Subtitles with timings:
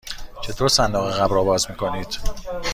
[0.41, 2.19] چطور صندوق عقب را باز می کنید؟